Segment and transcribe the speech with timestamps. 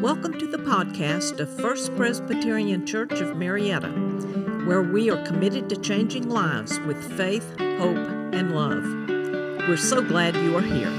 [0.00, 3.88] Welcome to the podcast of First Presbyterian Church of Marietta,
[4.66, 8.82] where we are committed to changing lives with faith, hope, and love.
[9.68, 10.92] We're so glad you are here.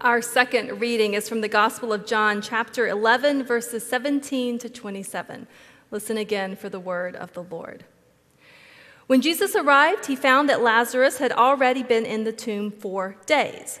[0.00, 5.46] Our second reading is from the Gospel of John, chapter 11, verses 17 to 27.
[5.90, 7.84] Listen again for the word of the Lord.
[9.06, 13.80] When Jesus arrived, he found that Lazarus had already been in the tomb four days.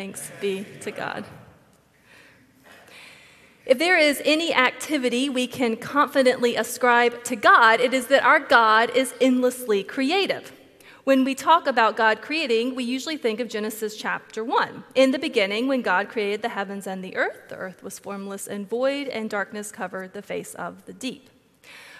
[0.00, 1.26] Thanks be to God.
[3.66, 8.40] If there is any activity we can confidently ascribe to God, it is that our
[8.40, 10.52] God is endlessly creative.
[11.04, 14.84] When we talk about God creating, we usually think of Genesis chapter 1.
[14.94, 18.46] In the beginning, when God created the heavens and the earth, the earth was formless
[18.46, 21.28] and void, and darkness covered the face of the deep.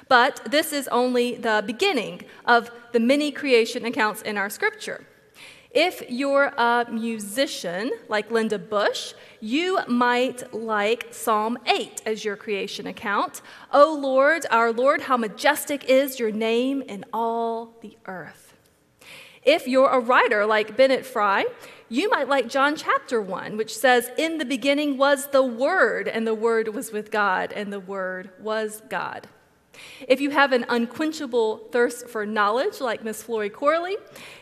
[0.08, 5.04] But this is only the beginning of the many creation accounts in our scripture.
[5.72, 12.88] If you're a musician like Linda Bush, you might like Psalm 8 as your creation
[12.88, 13.40] account.
[13.72, 18.56] O Lord, our Lord, how majestic is your name in all the earth.
[19.44, 21.46] If you're a writer like Bennett Fry,
[21.88, 26.26] you might like John chapter 1, which says, In the beginning was the Word, and
[26.26, 29.28] the Word was with God, and the Word was God.
[30.08, 33.96] If you have an unquenchable thirst for knowledge, like Miss Flory Corley,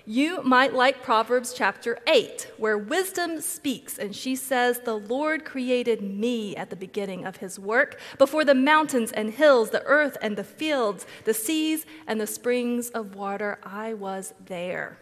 [0.06, 6.02] you might like Proverbs chapter 8, where wisdom speaks, and she says, The Lord created
[6.02, 10.36] me at the beginning of his work, before the mountains and hills, the earth and
[10.36, 14.98] the fields, the seas and the springs of water, I was there.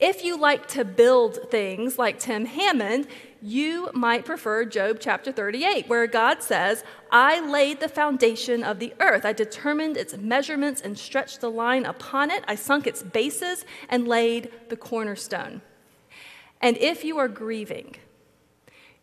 [0.00, 3.08] If you like to build things like Tim Hammond,
[3.42, 8.94] you might prefer Job chapter 38, where God says, I laid the foundation of the
[9.00, 9.24] earth.
[9.24, 12.44] I determined its measurements and stretched the line upon it.
[12.46, 15.62] I sunk its bases and laid the cornerstone.
[16.60, 17.96] And if you are grieving,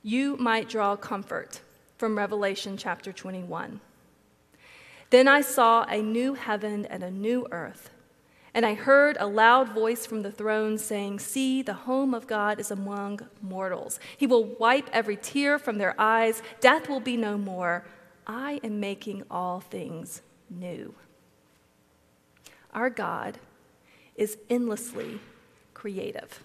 [0.01, 1.62] you might draw comfort
[1.97, 3.81] from Revelation chapter 21.
[5.09, 7.89] Then I saw a new heaven and a new earth.
[8.56, 12.58] And I heard a loud voice from the throne saying, See, the home of God
[12.58, 14.00] is among mortals.
[14.16, 16.42] He will wipe every tear from their eyes.
[16.62, 17.86] Death will be no more.
[18.26, 20.96] I am making all things new.
[22.74, 23.40] Our God
[24.16, 25.20] is endlessly
[25.74, 26.42] creative.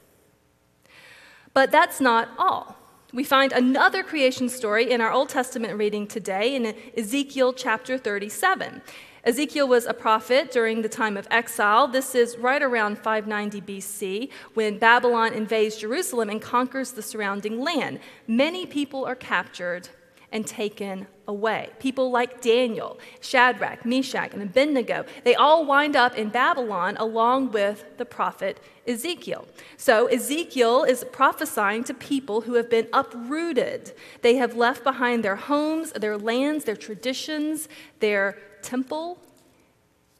[1.54, 2.76] But that's not all.
[3.12, 8.82] We find another creation story in our Old Testament reading today in Ezekiel chapter 37.
[9.24, 11.86] Ezekiel was a prophet during the time of exile.
[11.86, 18.00] This is right around 590 BC when Babylon invades Jerusalem and conquers the surrounding land.
[18.26, 19.90] Many people are captured
[20.32, 21.70] and taken away.
[21.80, 27.84] People like Daniel, Shadrach, Meshach, and Abednego, they all wind up in Babylon along with
[27.98, 29.46] the prophet Ezekiel.
[29.76, 33.92] So Ezekiel is prophesying to people who have been uprooted.
[34.22, 39.18] They have left behind their homes, their lands, their traditions, their temple.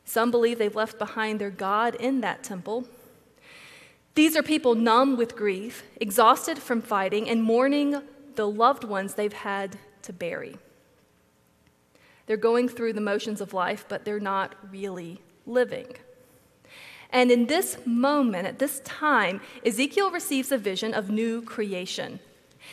[0.05, 2.89] Some believe they've left behind their God in that temple.
[4.15, 8.03] These are people numb with grief, exhausted from fighting, and mourning
[8.35, 10.57] the loved ones they've had to bury.
[12.27, 15.87] They're going through the motions of life, but they're not really living.
[17.11, 22.21] And in this moment, at this time, Ezekiel receives a vision of new creation.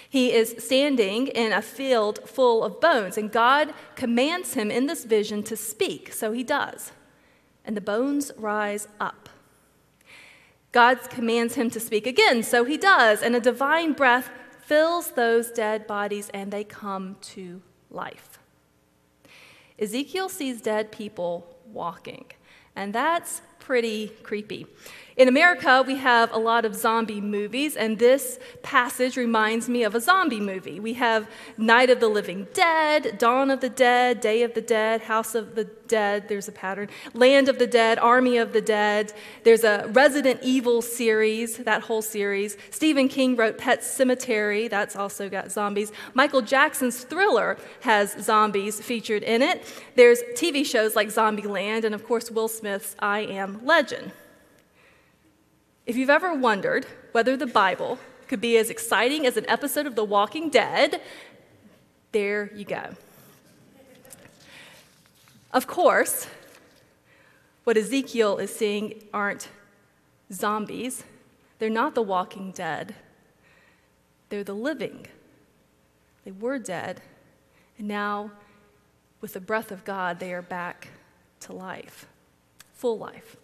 [0.09, 5.03] He is standing in a field full of bones, and God commands him in this
[5.03, 6.91] vision to speak, so he does.
[7.65, 9.29] And the bones rise up.
[10.71, 14.29] God commands him to speak again, so he does, and a divine breath
[14.61, 18.39] fills those dead bodies, and they come to life.
[19.79, 22.25] Ezekiel sees dead people walking,
[22.75, 24.65] and that's pretty creepy.
[25.17, 29.95] In America, we have a lot of zombie movies, and this passage reminds me of
[29.95, 30.79] a zombie movie.
[30.79, 31.27] We have
[31.57, 35.55] Night of the Living Dead, Dawn of the Dead, Day of the Dead, House of
[35.55, 39.13] the Dead, there's a pattern, Land of the Dead, Army of the Dead.
[39.43, 42.57] There's a Resident Evil series, that whole series.
[42.69, 45.91] Stephen King wrote Pet Sematary, that's also got zombies.
[46.13, 49.63] Michael Jackson's Thriller has zombies featured in it.
[49.95, 54.11] There's TV shows like Zombieland, and of course, Will Smith's I Am Legend.
[55.85, 59.95] If you've ever wondered whether the Bible could be as exciting as an episode of
[59.95, 61.01] The Walking Dead,
[62.11, 62.89] there you go.
[65.53, 66.27] Of course,
[67.63, 69.49] what Ezekiel is seeing aren't
[70.31, 71.03] zombies,
[71.59, 72.95] they're not the walking dead,
[74.29, 75.07] they're the living.
[76.25, 77.01] They were dead,
[77.77, 78.31] and now,
[79.21, 80.89] with the breath of God, they are back
[81.41, 82.05] to life,
[82.73, 83.37] full life.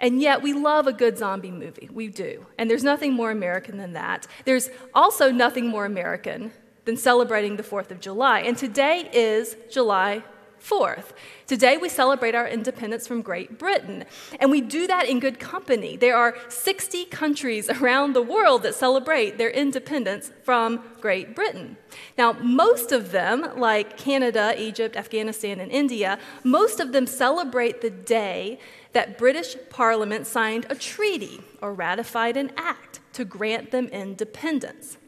[0.00, 1.88] And yet, we love a good zombie movie.
[1.92, 2.46] We do.
[2.56, 4.26] And there's nothing more American than that.
[4.44, 6.52] There's also nothing more American
[6.84, 8.40] than celebrating the 4th of July.
[8.40, 10.22] And today is July
[10.62, 11.10] 4th.
[11.46, 14.04] Today we celebrate our independence from Great Britain,
[14.40, 15.96] and we do that in good company.
[15.96, 21.76] There are 60 countries around the world that celebrate their independence from Great Britain.
[22.16, 27.90] Now, most of them, like Canada, Egypt, Afghanistan, and India, most of them celebrate the
[27.90, 28.58] day
[28.92, 34.98] that British Parliament signed a treaty or ratified an act to grant them independence.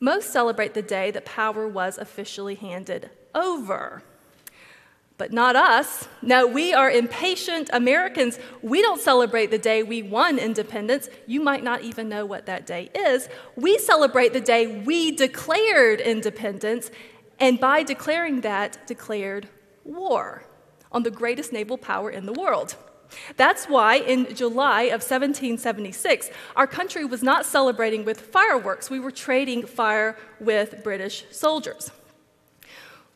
[0.00, 4.02] Most celebrate the day that power was officially handed over
[5.20, 6.08] but not us.
[6.22, 8.38] No, we are impatient Americans.
[8.62, 11.10] We don't celebrate the day we won independence.
[11.26, 13.28] You might not even know what that day is.
[13.54, 16.90] We celebrate the day we declared independence,
[17.38, 19.46] and by declaring that, declared
[19.84, 20.44] war
[20.90, 22.76] on the greatest naval power in the world.
[23.36, 28.90] That's why in July of 1776, our country was not celebrating with fireworks.
[28.90, 31.90] We were trading fire with British soldiers.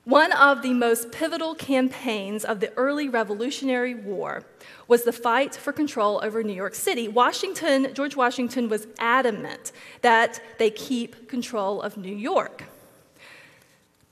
[0.04, 4.44] One of the most pivotal campaigns of the early Revolutionary War
[4.86, 7.08] was the fight for control over New York City.
[7.08, 12.64] Washington, George Washington was adamant that they keep control of New York.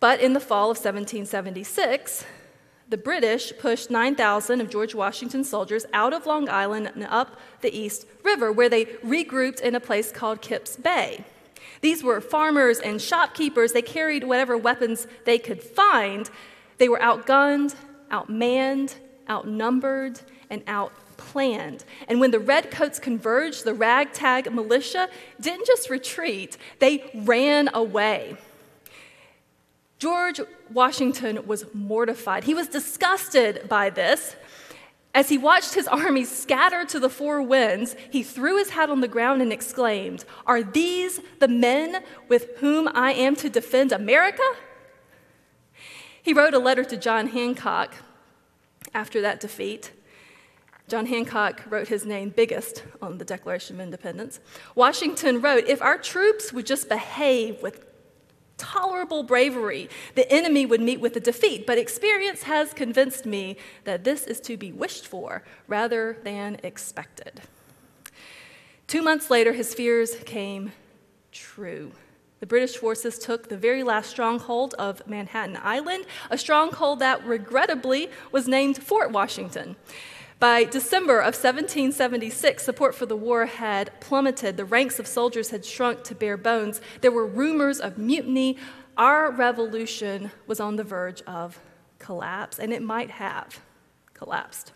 [0.00, 2.24] But in the fall of 1776,
[2.92, 7.74] the British pushed 9,000 of George Washington's soldiers out of Long Island and up the
[7.74, 11.24] East River, where they regrouped in a place called Kips Bay.
[11.80, 13.72] These were farmers and shopkeepers.
[13.72, 16.28] They carried whatever weapons they could find.
[16.76, 17.76] They were outgunned,
[18.10, 18.96] outmanned,
[19.26, 21.84] outnumbered, and outplanned.
[22.08, 25.08] And when the redcoats converged, the ragtag militia
[25.40, 28.36] didn't just retreat, they ran away.
[30.02, 30.40] George
[30.72, 32.42] Washington was mortified.
[32.42, 34.34] He was disgusted by this.
[35.14, 39.00] As he watched his army scatter to the four winds, he threw his hat on
[39.00, 44.42] the ground and exclaimed, Are these the men with whom I am to defend America?
[46.20, 47.94] He wrote a letter to John Hancock
[48.92, 49.92] after that defeat.
[50.88, 54.40] John Hancock wrote his name biggest on the Declaration of Independence.
[54.74, 57.91] Washington wrote, If our troops would just behave with
[58.62, 61.66] tolerable bravery, the enemy would meet with a defeat.
[61.66, 67.40] But experience has convinced me that this is to be wished for rather than expected.
[68.86, 70.72] Two months later, his fears came
[71.32, 71.92] true.
[72.40, 78.10] The British forces took the very last stronghold of Manhattan Island, a stronghold that regrettably
[78.32, 79.76] was named Fort Washington.
[80.42, 84.56] By December of 1776, support for the war had plummeted.
[84.56, 86.80] The ranks of soldiers had shrunk to bare bones.
[87.00, 88.56] There were rumors of mutiny.
[88.96, 91.60] Our revolution was on the verge of
[92.00, 93.60] collapse, and it might have
[94.14, 94.72] collapsed.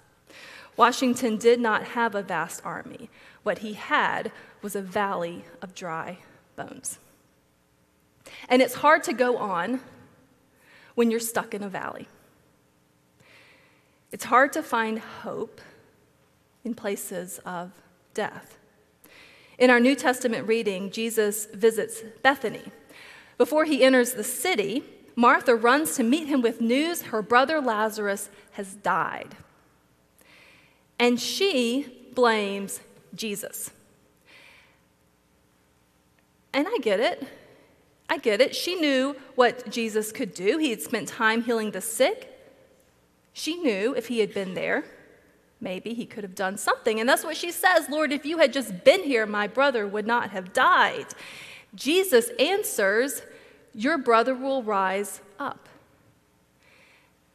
[0.76, 3.10] Washington did not have a vast army.
[3.42, 4.30] What he had
[4.62, 6.18] was a valley of dry
[6.54, 7.00] bones.
[8.48, 9.80] And it's hard to go on
[10.94, 12.06] when you're stuck in a valley.
[14.12, 15.60] It's hard to find hope
[16.64, 17.72] in places of
[18.14, 18.58] death.
[19.58, 22.64] In our New Testament reading, Jesus visits Bethany.
[23.38, 24.84] Before he enters the city,
[25.14, 29.34] Martha runs to meet him with news her brother Lazarus has died.
[30.98, 32.80] And she blames
[33.14, 33.70] Jesus.
[36.52, 37.26] And I get it.
[38.08, 38.54] I get it.
[38.54, 40.58] She knew what Jesus could do.
[40.58, 42.35] He had spent time healing the sick,
[43.38, 44.82] she knew if he had been there,
[45.60, 46.98] maybe he could have done something.
[46.98, 50.06] And that's what she says Lord, if you had just been here, my brother would
[50.06, 51.04] not have died.
[51.74, 53.20] Jesus answers,
[53.74, 55.68] Your brother will rise up.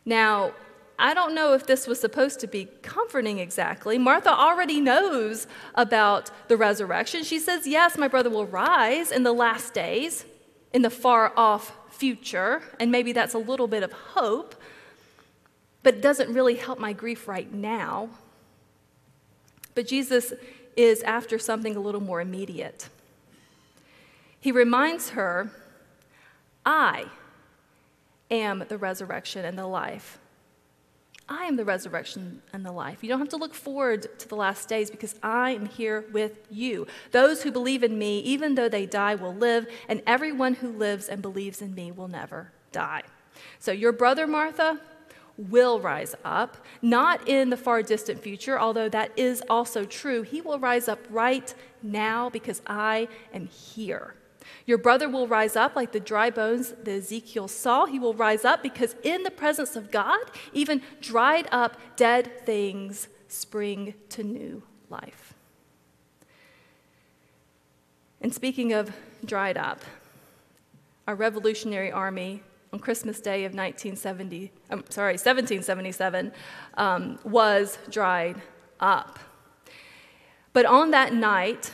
[0.03, 0.53] Now,
[0.97, 3.99] I don't know if this was supposed to be comforting exactly.
[3.99, 7.23] Martha already knows about the resurrection.
[7.23, 10.25] She says, Yes, my brother will rise in the last days,
[10.73, 14.55] in the far off future, and maybe that's a little bit of hope,
[15.83, 18.09] but doesn't really help my grief right now.
[19.73, 20.33] But Jesus
[20.75, 22.89] is after something a little more immediate.
[24.39, 25.51] He reminds her,
[26.65, 27.05] I
[28.29, 30.17] am the resurrection and the life.
[31.29, 33.03] I am the resurrection and the life.
[33.03, 36.39] You don't have to look forward to the last days because I am here with
[36.49, 36.87] you.
[37.11, 41.07] Those who believe in me, even though they die, will live, and everyone who lives
[41.07, 43.03] and believes in me will never die.
[43.59, 44.81] So, your brother Martha
[45.37, 50.21] will rise up, not in the far distant future, although that is also true.
[50.21, 54.15] He will rise up right now because I am here.
[54.65, 57.85] Your brother will rise up like the dry bones that Ezekiel saw.
[57.85, 60.19] He will rise up because in the presence of God,
[60.53, 65.33] even dried up dead things spring to new life.
[68.19, 68.95] And speaking of
[69.25, 69.81] dried up,
[71.07, 76.31] our Revolutionary Army on Christmas Day of 1970, um, sorry, 1777,
[76.75, 78.41] um, was dried
[78.79, 79.19] up.
[80.53, 81.71] But on that night,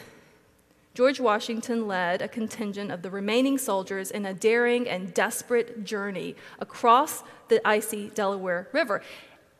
[0.96, 6.36] George Washington led a contingent of the remaining soldiers in a daring and desperate journey
[6.60, 9.04] across the icy Delaware River.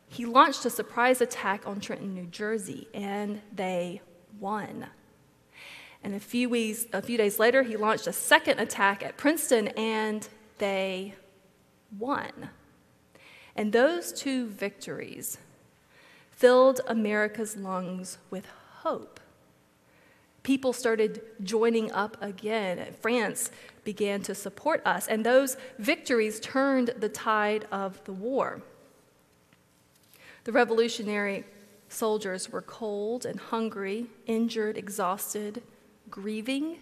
[0.10, 4.02] He launched a surprise attack on Trenton, New Jersey, and they
[4.40, 4.88] won.
[6.04, 9.68] And a few, weeks, a few days later, he launched a second attack at Princeton,
[9.70, 10.28] and
[10.58, 11.14] they
[11.98, 12.50] won.
[13.56, 15.38] And those two victories
[16.32, 18.46] filled America's lungs with
[18.82, 19.20] hope
[20.48, 22.96] people started joining up again.
[23.02, 23.52] France
[23.84, 28.62] began to support us, and those victories turned the tide of the war.
[30.46, 31.44] The revolutionary
[31.90, 35.62] soldiers were cold and hungry, injured, exhausted,
[36.10, 36.78] grieving,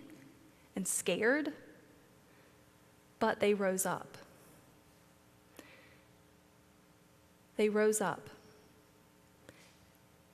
[0.76, 1.52] and scared,
[3.18, 4.16] but they rose up.
[7.58, 8.30] They rose up.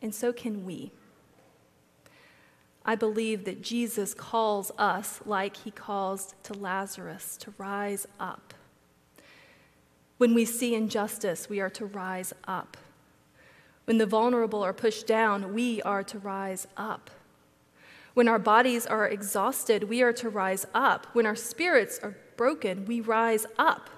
[0.02, 0.92] And so can we.
[2.84, 8.56] I believe that Jesus calls us like he calls to Lazarus to rise up.
[10.18, 12.78] When we see injustice, we are to rise up.
[13.86, 17.10] When the vulnerable are pushed down, we are to rise up.
[18.14, 21.08] When our bodies are exhausted, we are to rise up.
[21.14, 23.90] When our spirits are broken, we rise up.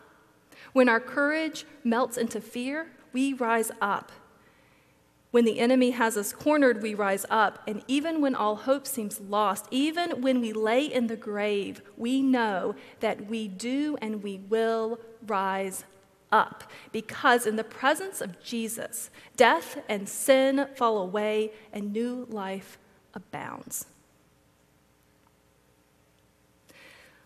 [0.72, 4.12] When our courage melts into fear, we rise up.
[5.32, 7.64] When the enemy has us cornered, we rise up.
[7.68, 12.22] And even when all hope seems lost, even when we lay in the grave, we
[12.22, 15.86] know that we do and we will rise
[16.32, 16.66] up.
[16.92, 22.78] Because in the presence of Jesus, death and sin fall away and new life
[23.16, 23.88] abounds.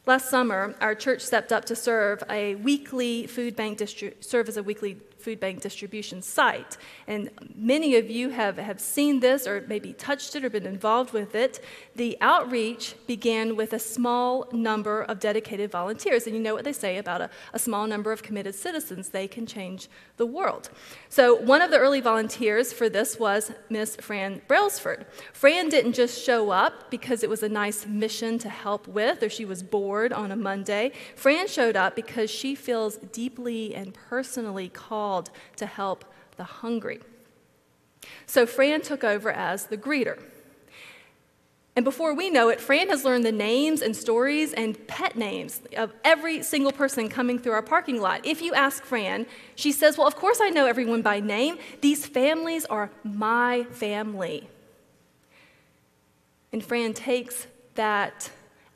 [0.05, 4.55] Last summer, our church stepped up to serve a weekly food bank distri- serve as
[4.55, 6.77] a weekly food bank distribution site.
[7.07, 11.13] And many of you have, have seen this or maybe touched it or been involved
[11.13, 11.63] with it.
[11.95, 16.27] The outreach began with a small number of dedicated volunteers.
[16.27, 19.27] And you know what they say about a, a small number of committed citizens, they
[19.27, 20.69] can change the world.
[21.09, 25.05] So, one of the early volunteers for this was Miss Fran Brailsford.
[25.33, 29.29] Fran didn't just show up because it was a nice mission to help with or
[29.29, 30.91] she was bored on a Monday.
[31.15, 36.03] Fran showed up because she feels deeply and personally called called to help
[36.35, 36.99] the hungry.
[38.25, 40.21] So Fran took over as the greeter.
[41.77, 45.61] And before we know it, Fran has learned the names and stories and pet names
[45.77, 48.25] of every single person coming through our parking lot.
[48.25, 51.57] If you ask Fran, she says, Well, of course I know everyone by name.
[51.79, 54.49] These families are my family.
[56.51, 58.29] And Fran takes that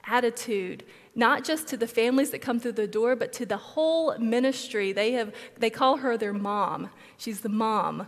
[0.05, 4.17] attitude not just to the families that come through the door, but to the whole
[4.17, 4.93] ministry.
[4.93, 6.89] They, have, they call her their mom.
[7.17, 8.07] She's the mom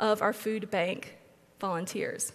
[0.00, 1.18] of our food bank
[1.60, 2.32] volunteers.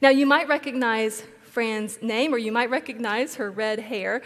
[0.00, 4.22] Now, you might recognize Fran's name, or you might recognize her red hair.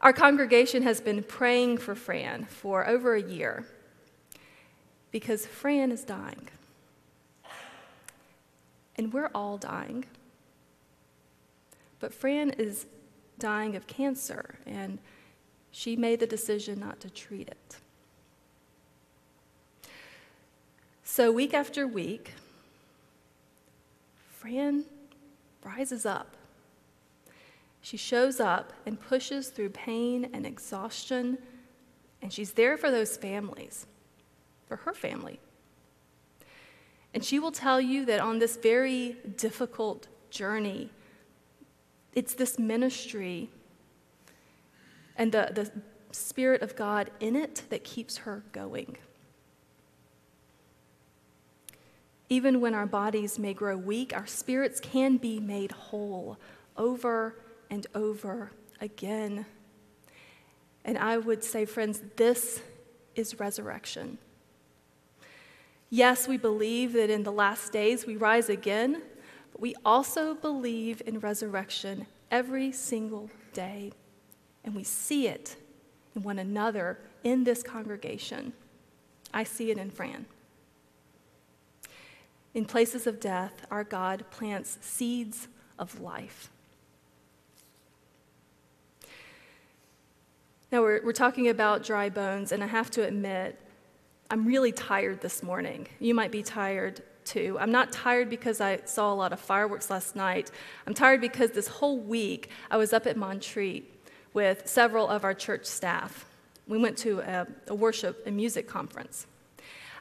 [0.00, 3.64] Our congregation has been praying for Fran for over a year
[5.10, 6.48] because Fran is dying.
[8.96, 10.04] And we're all dying.
[11.98, 12.86] But Fran is
[13.38, 14.98] dying of cancer, and
[15.70, 17.76] she made the decision not to treat it.
[21.04, 22.32] So, week after week,
[24.30, 24.84] Fran
[25.64, 26.36] rises up.
[27.80, 31.38] She shows up and pushes through pain and exhaustion,
[32.20, 33.86] and she's there for those families.
[34.66, 35.38] for her family.
[37.14, 40.90] And she will tell you that on this very difficult journey,
[42.16, 43.50] it's this ministry
[45.16, 45.70] and the, the
[46.10, 48.96] Spirit of God in it that keeps her going.
[52.28, 56.38] Even when our bodies may grow weak, our spirits can be made whole
[56.76, 57.36] over
[57.70, 59.44] and over again.
[60.84, 62.62] And I would say, friends, this
[63.14, 64.18] is resurrection.
[65.90, 69.02] Yes, we believe that in the last days we rise again,
[69.56, 73.90] but we also believe in resurrection every single day.
[74.62, 75.56] And we see it
[76.14, 78.52] in one another in this congregation.
[79.32, 80.26] I see it in Fran.
[82.52, 85.48] In places of death, our God plants seeds
[85.78, 86.50] of life.
[90.70, 93.58] Now, we're, we're talking about dry bones, and I have to admit,
[94.30, 95.88] I'm really tired this morning.
[95.98, 97.56] You might be tired too.
[97.60, 100.50] I'm not tired because I saw a lot of fireworks last night.
[100.86, 103.84] I'm tired because this whole week I was up at Montreat
[104.32, 106.24] with several of our church staff.
[106.66, 109.26] We went to a, a worship and music conference.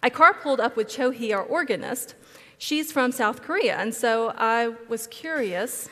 [0.01, 2.15] I carpooled up with Cho Hee, our organist,
[2.57, 5.89] She's from South Korea, and so I was curious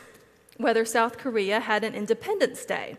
[0.58, 2.96] whether South Korea had an Independence Day.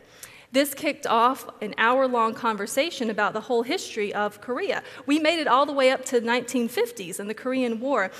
[0.54, 4.84] This kicked off an hour long conversation about the whole history of Korea.
[5.04, 8.12] We made it all the way up to the 1950s and the Korean War.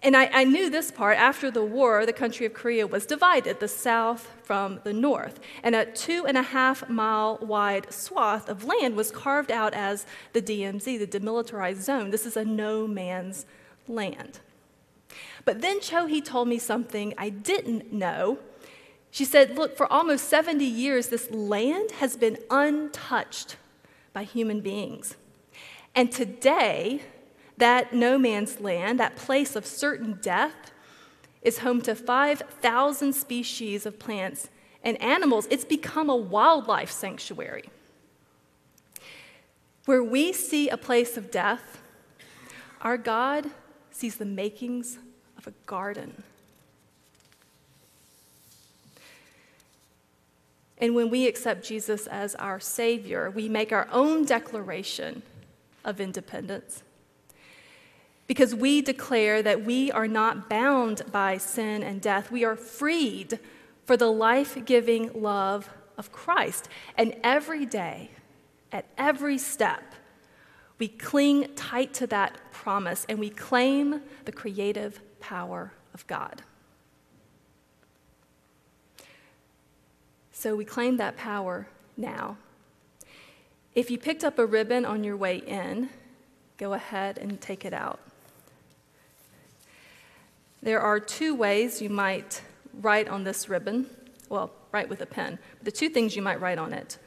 [0.00, 1.18] And I, I, knew this part.
[1.18, 5.40] After the war, the country of Korea was divided, the south from the north.
[5.64, 10.06] And a two and a half mile wide swath of land was carved out as
[10.34, 12.10] the DMZ, the demilitarized zone.
[12.10, 13.44] This is a no man's
[13.88, 14.38] land.
[15.44, 18.38] But then Cho Hee told me something I didn't know.
[19.10, 23.56] She said, Look, for almost 70 years, this land has been untouched
[24.12, 25.16] by human beings.
[25.94, 27.02] And today,
[27.56, 30.72] that no man's land, that place of certain death,
[31.42, 34.48] is home to 5,000 species of plants
[34.82, 35.46] and animals.
[35.50, 37.68] It's become a wildlife sanctuary.
[39.86, 41.80] Where we see a place of death,
[42.80, 43.50] our God
[43.90, 44.98] sees the makings
[45.36, 46.22] of a garden.
[50.78, 55.22] And when we accept Jesus as our Savior, we make our own declaration
[55.84, 56.82] of independence.
[58.26, 63.38] Because we declare that we are not bound by sin and death, we are freed
[63.86, 66.68] for the life giving love of Christ.
[66.96, 68.10] And every day,
[68.70, 69.94] at every step,
[70.78, 76.42] we cling tight to that promise and we claim the creative power of God.
[80.38, 82.36] So we claim that power now.
[83.74, 85.90] If you picked up a ribbon on your way in,
[86.58, 87.98] go ahead and take it out.
[90.62, 92.40] There are two ways you might
[92.80, 93.86] write on this ribbon.
[94.28, 95.40] Well, write with a pen.
[95.64, 96.98] The two things you might write on it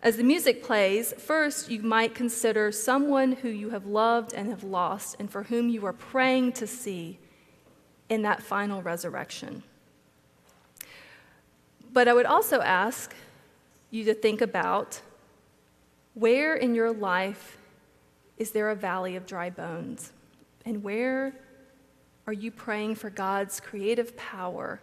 [0.00, 4.62] as the music plays, first you might consider someone who you have loved and have
[4.62, 7.18] lost and for whom you are praying to see
[8.08, 9.64] in that final resurrection.
[11.92, 13.14] But I would also ask
[13.90, 15.00] you to think about
[16.14, 17.58] where in your life
[18.38, 20.12] is there a valley of dry bones?
[20.64, 21.34] And where
[22.26, 24.80] are you praying for God's creative power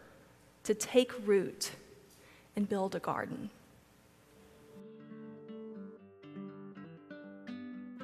[0.63, 1.71] to take root
[2.55, 3.49] and build a garden?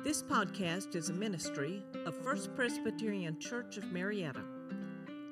[0.04, 4.53] This podcast is a ministry of First Presbyterian Church of Marietta.